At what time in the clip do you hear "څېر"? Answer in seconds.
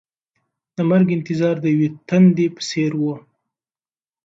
2.69-2.91